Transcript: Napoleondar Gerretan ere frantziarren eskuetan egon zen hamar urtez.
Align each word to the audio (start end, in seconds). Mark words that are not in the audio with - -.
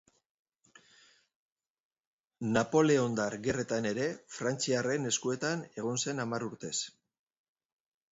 Napoleondar 2.53 3.35
Gerretan 3.47 3.89
ere 3.89 4.07
frantziarren 4.37 5.05
eskuetan 5.11 5.61
egon 5.83 6.01
zen 6.07 6.25
hamar 6.25 6.47
urtez. 6.49 6.73